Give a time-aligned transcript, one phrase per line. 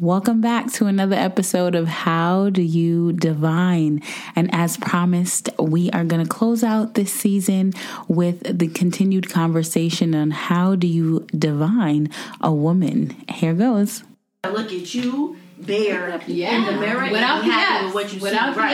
[0.00, 4.02] Welcome back to another episode of How Do You Divine?
[4.34, 7.72] And as promised, we are going to close out this season
[8.08, 12.10] with the continued conversation on how do you divine
[12.40, 13.14] a woman.
[13.28, 14.02] Here goes.
[14.42, 16.56] I Look at you, bare Yeah.
[16.56, 18.54] in the mirror, Without and be happy the with what you Without see.
[18.54, 18.72] the Right.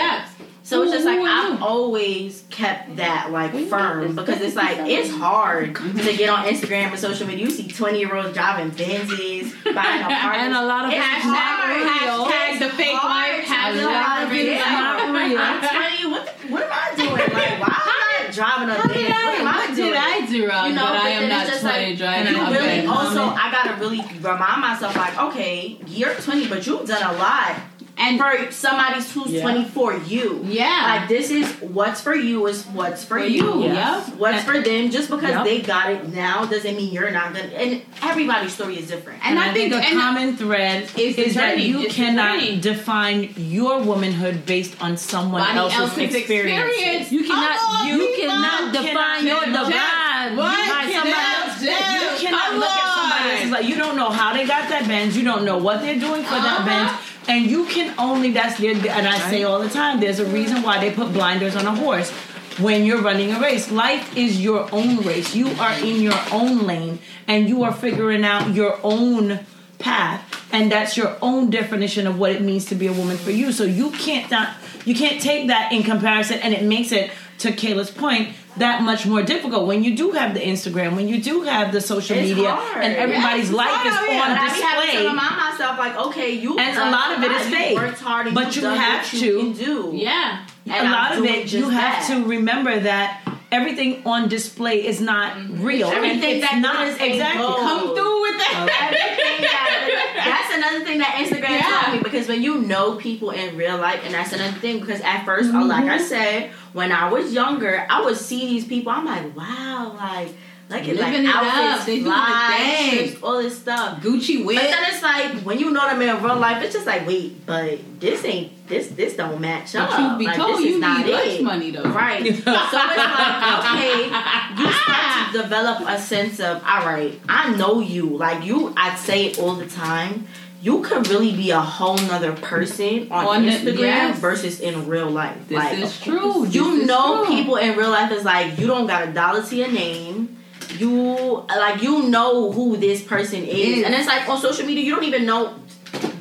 [0.71, 5.75] So it's just like I've always kept that like firm because it's like it's hard
[5.75, 7.47] to get on Instagram and social media.
[7.47, 11.91] You see twenty year olds driving Benzes, buying apartments, And a lot of hashtag.
[11.91, 13.45] Hashtag the fake life.
[13.47, 14.71] Hashtag be the like, fake yeah.
[14.71, 15.39] Not real.
[15.41, 16.09] I'm twenty.
[16.09, 17.15] What the, what am I doing?
[17.17, 19.11] Like why am I not driving a Benz?
[19.11, 19.89] What am I What doing?
[19.91, 20.69] did I do wrong?
[20.69, 23.51] You know, but but I am not just 20 like, driving you really also I
[23.51, 27.57] gotta really remind myself like, okay, you're 20, but you've done a lot
[28.01, 29.43] And for somebody who's Yeah.
[29.43, 30.41] 20 for you.
[30.49, 30.97] yeah.
[31.01, 33.45] Like this is what's for you is what's for, For you.
[33.61, 34.09] you, Yes.
[34.09, 34.17] yep.
[34.19, 34.91] What's for them?
[34.91, 35.45] Just because Yep.
[35.45, 37.49] they got it now doesn't mean you're not gonna.
[37.55, 39.21] And everybody's story is different.
[39.25, 43.35] And I think- a and- common thread It's the is that you It's cannot define
[43.37, 46.69] your womanhood based on someone Somebody else's, else's experience.
[46.71, 47.13] experience.
[47.13, 49.67] You cannot Oh, you people cannot define cannot your judge.
[49.67, 51.63] divine by somebody else.
[51.63, 53.31] You cannot look at somebody on.
[53.37, 55.99] else's like you don't know how they got that bend You don't know what they're
[55.99, 56.97] doing for that Uh-huh.
[57.31, 60.65] And you can only that's their and I say all the time, there's a reason
[60.65, 62.11] why they put blinders on a horse
[62.59, 63.71] when you're running a race.
[63.71, 65.33] Life is your own race.
[65.33, 69.47] You are in your own lane and you are figuring out your own
[69.79, 70.27] path.
[70.53, 73.53] And that's your own definition of what it means to be a woman for you.
[73.53, 77.53] So you can't not you can't take that in comparison and it makes it to
[77.53, 81.43] Kayla's point that much more difficult when you do have the Instagram, when you do
[81.43, 82.85] have the social It's media hard.
[82.85, 84.11] and everybody's Yes, life is it's hard.
[84.11, 87.23] on But I be having to remind myself like, okay, you And a lot of
[87.25, 87.77] it is fake.
[87.77, 89.91] worked hard, But you've you what you to- can do.
[89.95, 90.45] yeah.
[90.67, 92.15] And a lot I'm of it you have that.
[92.15, 95.63] to remember that everything on display is not mm-hmm.
[95.65, 95.89] real.
[95.89, 97.43] and Everything it's that not glitters exactly.
[97.47, 98.69] Come through with that.
[98.87, 99.90] Everything that,
[100.25, 101.63] that's another thing that Instagram Yeah.
[101.63, 105.01] taught me because when you know people in real life, and that's another thing because
[105.01, 108.93] at 1st uh like I said, when I was younger, I would see these people.
[108.93, 110.35] I'm like, wow, like
[110.69, 113.09] like it's like it outfits, They doing fly, thing.
[113.09, 114.01] trips, all this stuff.
[114.01, 114.57] Gucci But whip.
[114.57, 117.81] then it's like when you know them in real life, it's just like, wait, but
[117.99, 120.17] this ain't this this don't match But up.
[120.19, 121.83] be like, told, you not need lunch money though.
[121.83, 122.23] Right.
[122.23, 124.05] so it's like, okay,
[124.63, 128.07] you start develop a sense of, all right, I know you.
[128.17, 130.27] Like you, I say it all the time.
[130.63, 134.19] You could really be a whole nother person on, On Instagram yes.
[134.19, 135.49] versus in real life.
[135.49, 136.47] This like, is true.
[136.47, 137.35] You is know true.
[137.35, 140.37] people in real life is like you don't got a dollar to your name.
[140.77, 143.85] You like you know who this person is, Is.
[143.85, 145.55] and it's like on social media you don't even know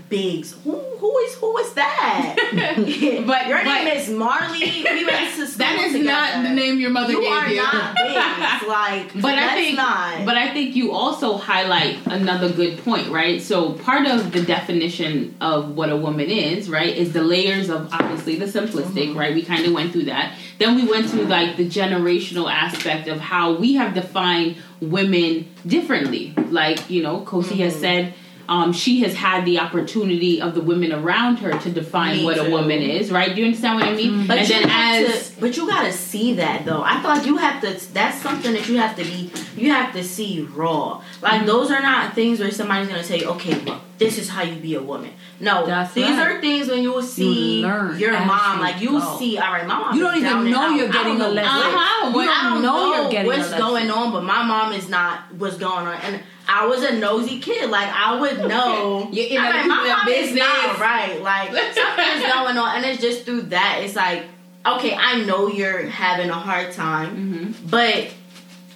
[0.09, 0.53] Biggs.
[0.63, 2.35] Who who is who is that?
[3.27, 4.83] But- your but- name is Marley.
[4.83, 6.03] We went to school That is together.
[6.03, 7.55] not the name your mother You gave are you.
[7.61, 8.15] not Biggs.
[8.67, 10.25] Like, But I think, not.
[10.25, 13.41] but I think you also highlight another good point, right?
[13.41, 17.91] So part of the definition of what a woman is, right, is the layers of
[17.91, 19.17] obviously the simplistic, mm-hmm.
[19.17, 19.33] right?
[19.33, 20.33] We kind of went through that.
[20.59, 26.33] Then we went through like the generational aspect of how we have defined women differently.
[26.49, 27.81] Like you know, Kosi has mm-hmm.
[27.81, 28.13] said.
[28.49, 32.39] Um, she has had the opportunity of the women around her to define Me what
[32.39, 33.33] a woman is, right?
[33.33, 34.25] Do you understand what I mean?
[34.25, 36.81] But and you then as to, but you gotta see that though.
[36.83, 37.93] I feel like you have to.
[37.93, 39.31] That's something that you have to be.
[39.55, 41.03] You have to see raw.
[41.21, 44.41] Like those are not things where somebody's gonna tell you, okay, look, this is how
[44.41, 45.11] you be a woman.
[45.39, 46.37] No, That's these right.
[46.37, 48.57] are things when you will see learn your mom.
[48.57, 49.95] you Like you see, all right, my mom.
[49.95, 51.51] You don't even know you're getting a lesson.
[51.51, 52.09] Uh-huh.
[52.09, 54.89] You I don't don't know know you're getting what's going on, but my mom is
[54.89, 57.69] not what's going on, and I was a nosy kid.
[57.69, 59.09] Like I would know.
[59.11, 61.21] You- you I'm know, like, my in mom is not right.
[61.21, 63.81] Like something's going on, and it's just through that.
[63.83, 64.23] It's like,
[64.65, 67.67] okay, I know you're having a hard time, Mm-hmm.
[67.69, 68.07] but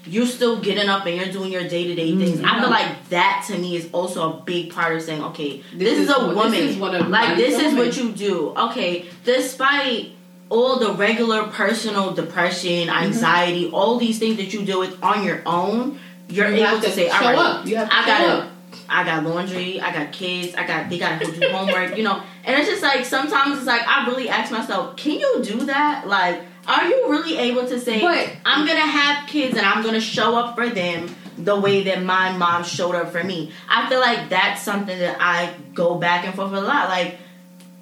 [0.06, 2.42] you're still getting up and you're doing your day to day things.
[2.44, 5.80] I feel like that to me is also a big part of saying, okay, this,
[5.80, 6.54] This is, is a what- this woman.
[6.56, 8.50] is what like this a is what you do.
[8.56, 10.10] Okay, despite
[10.50, 13.04] all the regular personal depression, Mm-hmm.
[13.06, 16.00] anxiety, all these things that you deal with on your own,
[16.30, 17.66] you're You able to, to say, all show right, up.
[17.66, 18.28] You have to I gotta.
[18.44, 18.50] up.
[18.90, 22.22] I got laundry, I got kids, I got they gotta go do homework, you know.
[22.44, 26.08] And it's just like sometimes it's like I really ask myself, can you do that?
[26.08, 30.00] Like, are you really able to say But- I'm gonna have kids and I'm gonna
[30.02, 33.52] show up for them the way that my mom showed up for me?
[33.70, 36.90] I feel like that's something that I go back and forth a lot.
[36.90, 37.18] Like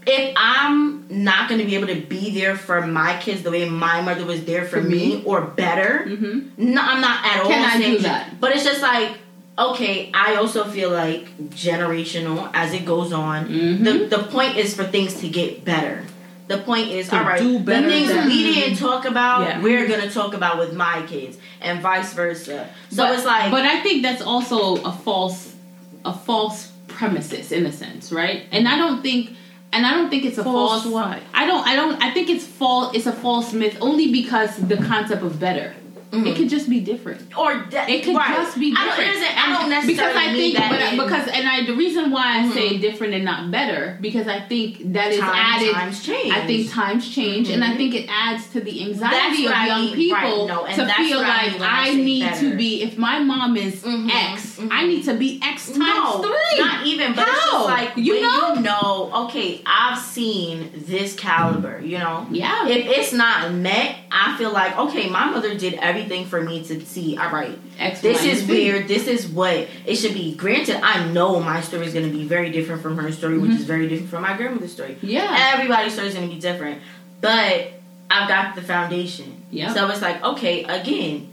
[0.08, 4.02] if I'm not gonna be able to be there for my kids the way my
[4.02, 5.24] mother was there for, For me, me?
[5.26, 6.58] or better, Mhm.
[6.58, 7.50] no, I'm not at all.
[7.50, 8.40] Can I do that?
[8.42, 9.10] But it's just like,
[9.60, 13.48] okay, I also feel like generational as it goes on.
[13.48, 13.84] Mhm.
[13.84, 16.04] The the point is for things to get better.
[16.52, 19.62] The point is, To all right, do the things than- we didn't talk about, Yeah.
[19.62, 22.68] we're gonna talk about with my kids, and vice versa.
[22.90, 25.54] So but, it's like, but I think that's also a false,
[26.04, 26.72] a false
[27.02, 28.44] supremacist in a sense, right?
[28.52, 29.32] And I don't think
[29.74, 31.20] and I don't think it's a False false, what?
[31.34, 34.78] I don't I don't I think it's false it's a false myth only because the
[34.78, 35.74] concept of better.
[36.12, 36.28] Mm-hmm.
[36.28, 37.22] It could just be different.
[37.38, 38.36] or de- It could right.
[38.36, 39.38] just be I don't, different.
[39.38, 42.52] I don't necessarily because I think, that but because and I the reason why I
[42.54, 42.82] say mm-hmm.
[42.82, 45.74] different and not better because I think that is Time- added.
[45.74, 46.34] times change.
[46.34, 47.78] I think times change, and I mm-hmm.
[47.78, 49.96] think it adds to the anxiety That's of young mean.
[49.96, 52.50] people Right, no, to feel like I I, need better.
[52.50, 52.84] to be.
[52.84, 54.60] If my mom is Mhm, X.
[54.70, 56.60] I need to be X times no, three.
[56.60, 57.14] not even.
[57.16, 58.54] But it's just like You know?
[58.56, 59.12] you know.
[59.26, 61.80] Okay, I've seen this caliber.
[61.82, 62.68] You know, Yeah.
[62.68, 66.86] If it's not met, I feel like okay, my mother did everything for me to
[66.86, 67.18] see.
[67.18, 68.88] All right, X, this Y, is weird.
[68.88, 70.36] This is what it should be.
[70.36, 73.52] Granted, I know my story is going to be very different from her story, which
[73.52, 74.96] is very different from my grandmother's story.
[74.96, 75.08] Mm-hmm.
[75.08, 75.54] Yeah.
[75.54, 76.82] Everybody's story is going to be different,
[77.20, 77.74] but
[78.10, 79.44] I've got the foundation.
[79.52, 79.74] Yeah.
[79.74, 81.32] So it's like, okay, again,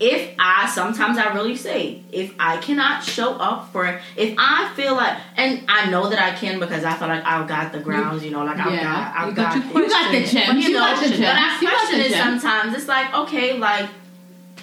[0.00, 4.94] if I sometimes I really say, if I cannot show up for, if I feel
[4.96, 8.24] like, and I know that I can because I feel like I've got the grounds,
[8.24, 8.82] you know, like I've Yeah.
[8.82, 11.36] got, I've got got, You got the but You, you know, got the but.
[11.36, 12.74] I question it sometimes.
[12.74, 13.90] It's like, okay, like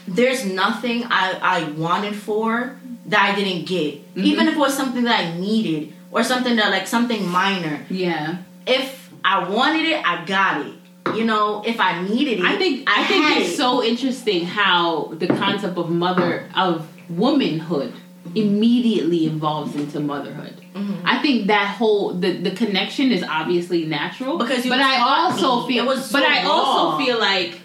[0.07, 2.75] there's nothing I I wanted for
[3.05, 4.23] that I didn't get, Mm-hmm.
[4.25, 7.85] even if it was something that I needed or something that like something minor.
[7.91, 8.37] Yeah.
[8.65, 10.73] If I wanted it, I got it.
[11.17, 13.57] You know, if I needed it, I think I, had think it's it.
[13.57, 17.93] so interesting how the concept of mother of womanhood
[18.35, 20.61] immediately evolves into motherhood.
[20.73, 21.05] Mm-hmm.
[21.05, 25.65] I think that whole the, the connection is obviously natural Because you but I also
[25.67, 25.73] me.
[25.73, 27.59] feel was but I also feel like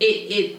[0.00, 0.56] it it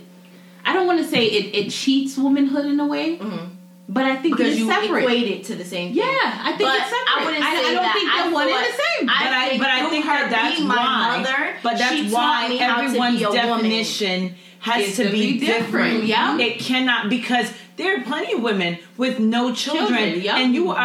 [0.66, 3.50] I don't want to say it, it cheats womanhood in a way, Mhm.
[3.90, 5.04] But I think because it's you separate.
[5.04, 5.98] equate it to the same thing.
[5.98, 6.04] yeah,
[6.44, 7.16] I think But it's separate.
[7.18, 7.94] I wouldn't I, say I don't that.
[7.96, 9.06] think I they're one and the same.
[9.08, 11.18] But I, but I think her that that's my why.
[11.18, 13.36] mother, but that's why me how to everyone's woman.
[13.36, 16.04] definition has to, to be, be different, different.
[16.06, 16.38] yeah.
[16.38, 20.38] it cannot because there are plenty of women with no children, Children, yeah.
[20.40, 20.78] and you are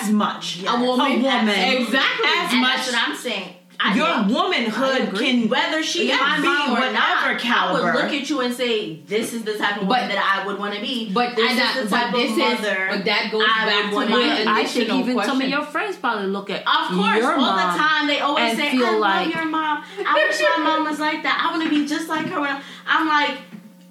[0.00, 0.74] as much Yes.
[0.74, 2.26] A woman, a woman, exactly.
[2.26, 2.76] as and much.
[2.76, 3.54] that's what I'm saying.
[3.80, 4.34] I your know.
[4.34, 7.90] Womanhood can whether she Yeah, my be mom or whatever not, caliber.
[7.90, 10.18] I would look at you and say, "This is the type of But- woman that
[10.40, 12.38] I would want to be." But this I is not, the but type this of
[12.38, 12.86] is mother.
[12.90, 14.24] but that goes I back to wanna my be.
[14.24, 15.32] initial I think even question.
[15.32, 18.18] some of your friends probably look at Of course, your all mom the time they
[18.20, 19.84] always say, feel "I love like- your mom.
[20.04, 21.40] I wish my mom was like that.
[21.46, 23.38] I want to be just like her." When I- I'm like,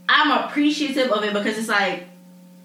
[0.09, 2.07] I'm appreciative of it because it's like,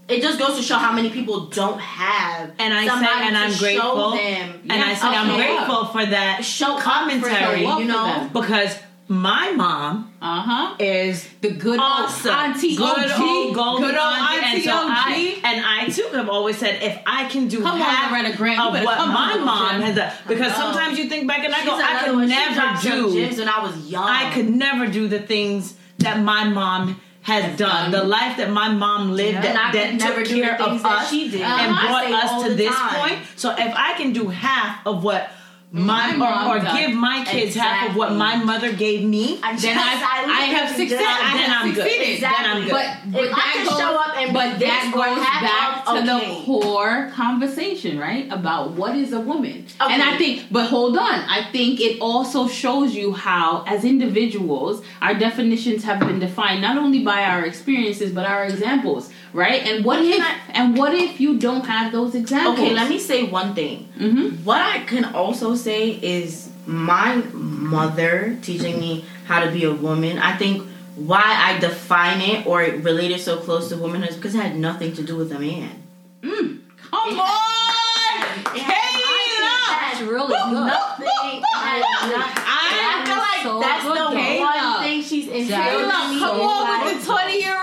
[0.08, 2.50] it just goes to show how many people don't have.
[2.58, 4.10] And I say- and I'm grateful.
[4.12, 4.60] them.
[4.68, 5.54] and I Yes, said I'm okay.
[5.56, 8.40] grateful for that Show commentary, them, you Show up for know.
[8.42, 8.76] because
[9.08, 10.74] my mom Uh huh.
[10.78, 12.30] is The good awesome.
[12.30, 13.20] old auntie good OG.
[13.20, 14.36] old golden good old auntie.
[14.46, 14.90] auntie and so OG.
[14.90, 18.36] I and I too have always said if I can do Come on, half Loretta
[18.36, 21.66] Grant, of what my mom has done, because sometimes you think back and I She's
[21.68, 22.28] go, I could.
[22.28, 23.38] Never do.
[23.38, 24.08] when I was young.
[24.08, 27.90] I could never do the things that my mom has done.
[27.92, 31.30] The life that my mom lived I that, that took care of that us she
[31.30, 31.40] did.
[31.42, 31.88] and Uh-huh.
[31.88, 33.00] Brought us to this time.
[33.00, 33.18] point.
[33.36, 35.30] So if I can do half of what
[35.72, 39.40] my, My mom or, or give my kids half of what my mother gave me,
[39.42, 40.98] I Then I, I have you succeeded.
[40.98, 41.86] then I'm good.
[41.86, 42.18] Exactly.
[42.20, 42.70] Then I'm good.
[42.72, 46.06] But, but If I that can goes, show up and but that goes back to
[46.06, 48.30] the core conversation, right?
[48.30, 49.66] About what is a woman.
[49.80, 49.92] Okay.
[49.94, 54.84] And I think, but hold on, I think it also shows you how, as individuals,
[55.00, 59.62] our definitions have been defined not only by our experiences but our examples, right?
[59.66, 62.58] And what if, I- and what if you don't have those examples?
[62.58, 63.88] Okay, let me say one thing.
[63.98, 64.44] Mm-hmm.
[64.44, 70.18] What I can also say is my mother teaching me how to be a woman.
[70.18, 74.34] I think why I define it or relate it so close to womanhood is because
[74.34, 75.82] it had nothing to do with a man.
[76.22, 79.88] Come It on, It had- Kayla.
[79.88, 80.66] it It's really good.
[80.66, 81.08] Nothing.
[81.08, 82.44] It had nothing.
[82.44, 84.40] I feel like so that's good, the Kayla.
[84.40, 86.20] one thing she's instilled Kayla, in me.
[86.20, 87.61] come is on like- with the twenty-year-old and let's, No,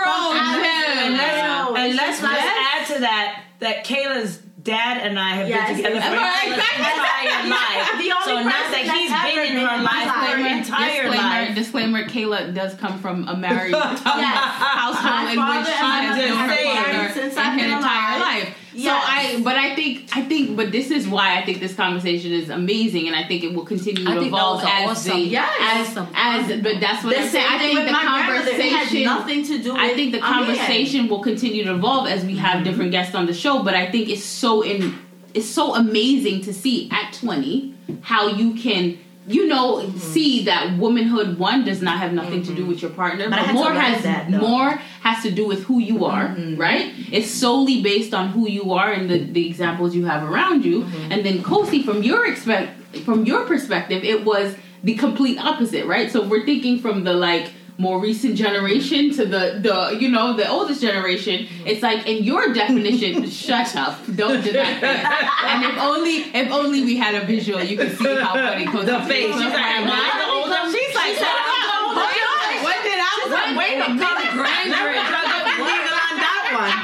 [1.86, 5.68] and let's, just let's like- add to that that Kayla's dad and I have Yes,
[5.68, 6.40] been together for yes.
[6.44, 7.28] Kayla's Exactly.
[7.28, 7.88] entire life.
[7.96, 11.16] The only so not that he's that's been in her life for her entire disclaimer,
[11.16, 11.54] life.
[11.54, 14.00] disclaimer, Kayla does come from a married Yes.
[14.04, 17.08] household My in which father she and my has mother known have her been father
[17.20, 18.44] since in I've her entire alive.
[18.44, 18.56] life.
[18.70, 19.89] So I, but I think, I
[20.30, 23.52] think, but this is why I think this conversation is amazing, and I think it
[23.52, 25.50] will continue I to evolve as awesome- the, Yes.
[25.60, 27.46] as, awesome as, but that's what I'm saying.
[27.46, 28.50] I think the my grandmother.
[28.50, 32.06] It had conversation, nothing to do with I think the conversation will continue to evolve
[32.08, 32.64] as we have mm-hmm.
[32.64, 33.62] different guests on the show.
[33.62, 34.94] But I think it's so in
[35.34, 38.98] it's so amazing to see at 20 how you can
[39.32, 43.28] you know see that womanhood one does not have nothing to do with your partner,
[43.30, 44.70] But but, more has that, more
[45.02, 46.92] has to do with who you are, right?
[47.12, 50.84] It's solely based on who you are and the, the examples you have around you.
[51.10, 52.68] And then Kosi, from your expect
[53.04, 56.10] from your perspective, it was the complete opposite, right?
[56.10, 60.46] So we're thinking from the like more recent generation to the the you know the
[60.48, 61.48] oldest generation.
[61.64, 64.84] It's like in your definition, shut up, don't do that.
[64.84, 68.86] And if only if only we had a visual, you could see how funny Coach
[68.86, 69.32] The face.
[69.32, 70.60] She's like, am I the older?
[70.76, 72.20] She's like, She said, hold I'm on, the hold older.
[72.28, 72.64] on.
[72.68, 74.04] What did I was like, wait a minute.
[74.04, 76.76] Let me drug up the needle on that one.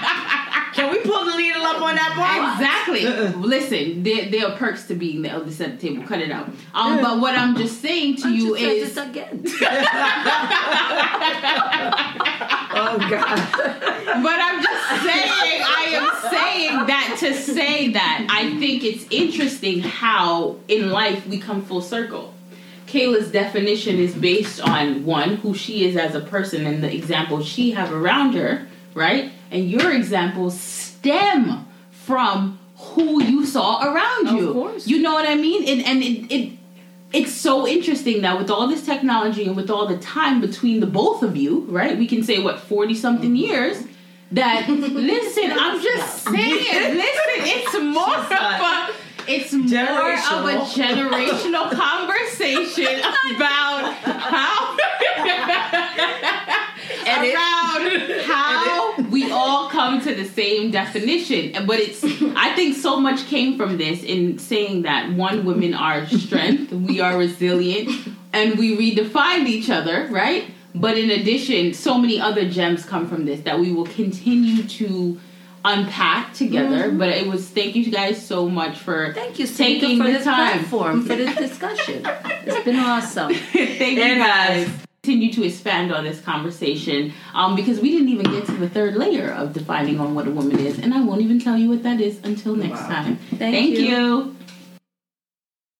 [0.77, 2.61] Can we pull the needle up on that part?
[2.61, 3.07] Exactly.
[3.07, 3.33] Uh-uh.
[3.41, 6.05] Listen, there, there are perks to being the eldest at the table.
[6.07, 6.49] Cut it out.
[6.75, 9.43] Um, but what I'm just saying to you is, again.
[13.11, 13.37] God.
[14.23, 19.81] but I'm just saying, I am saying that to say that I think it's interesting
[19.81, 22.35] how in life we come full circle.
[22.87, 27.47] Kayla's definition is based on one who she is as a person and the examples
[27.47, 29.33] she have around her, right?
[29.51, 34.53] And your examples stem from who you saw around Of you.
[34.53, 34.87] course.
[34.87, 35.69] You know what I mean?
[35.69, 36.53] And and it, it
[37.13, 40.87] it's so interesting that with all this technology and with all the time between the
[40.87, 41.97] both of you, right?
[41.97, 43.53] We can say what forty something mm-hmm.
[43.53, 43.85] years.
[44.33, 46.97] That listen, I'm just saying.
[46.97, 48.93] Listen, it's more of a
[49.29, 53.01] it's more of a generational conversation
[53.35, 54.77] about how
[57.07, 61.67] around how we all come to the same definition.
[61.67, 62.03] But it's
[62.37, 67.01] I think so much came from this in saying that one women are strength, we
[67.01, 67.91] are resilient,
[68.33, 70.51] and we redefined each other, right?
[70.75, 75.19] But in addition, so many other gems come from this that we will continue to
[75.65, 76.89] unpack together.
[76.89, 76.99] Mm-hmm.
[76.99, 80.23] But it was thank you guys so much for Thank you, taking Taking for the
[80.25, 80.59] time.
[80.59, 82.03] platform for this discussion.
[82.45, 83.35] It's been awesome.
[83.53, 84.69] Thank you guys.
[84.69, 84.86] guys.
[85.07, 88.97] Continue to expand on this conversation um, because we didn't even get to the third
[88.97, 91.85] layer of defining on what a woman is, and I won't even tell you what
[91.85, 92.89] that is until next Wow.
[92.89, 93.17] time.
[93.31, 93.87] Thank Thank you.
[93.87, 94.36] you.